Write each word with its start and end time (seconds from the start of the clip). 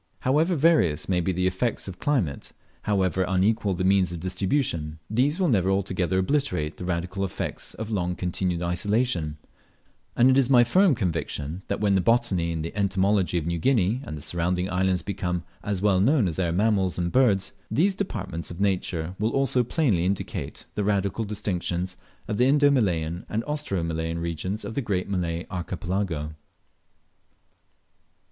However 0.21 0.55
various 0.55 1.07
may 1.07 1.19
be 1.21 1.31
the 1.31 1.45
effects 1.45 1.87
of 1.87 1.99
climate, 1.99 2.53
however 2.81 3.23
unequal 3.27 3.75
the 3.75 3.83
means 3.83 4.11
of 4.11 4.19
distribution; 4.19 4.97
these 5.11 5.39
will 5.39 5.47
never 5.47 5.69
altogether 5.69 6.17
obliterate 6.17 6.77
the 6.77 6.85
radical 6.85 7.23
effects 7.23 7.75
of 7.75 7.91
long 7.91 8.15
continued 8.15 8.63
isolation; 8.63 9.37
and 10.15 10.27
it 10.31 10.39
is 10.39 10.49
my 10.49 10.63
firm 10.63 10.95
conviction, 10.95 11.61
that 11.67 11.79
when 11.79 11.93
the 11.93 12.01
botany 12.01 12.51
and 12.51 12.65
the 12.65 12.75
entomology 12.75 13.37
of 13.37 13.45
New 13.45 13.59
Guinea 13.59 14.01
and 14.03 14.17
the 14.17 14.23
surrounding 14.23 14.67
islands 14.71 15.03
become 15.03 15.43
as 15.63 15.83
well 15.83 15.99
known 15.99 16.27
as 16.27 16.39
are 16.39 16.45
their 16.45 16.51
mammals 16.51 16.97
and 16.97 17.11
birds, 17.11 17.51
these 17.69 17.93
departments 17.93 18.49
of 18.49 18.59
nature 18.59 19.15
will 19.19 19.29
also 19.29 19.63
plainly 19.63 20.03
indicate 20.03 20.65
the 20.73 20.83
radical 20.83 21.25
distinctions 21.25 21.95
of 22.27 22.37
the 22.37 22.45
Indo 22.47 22.71
Malayan 22.71 23.23
and 23.29 23.43
Austro 23.43 23.83
Malayan 23.83 24.17
regions 24.17 24.65
of 24.65 24.73
the 24.73 24.81
great 24.81 25.07
Malay 25.07 25.45
Archipelago. 25.51 26.33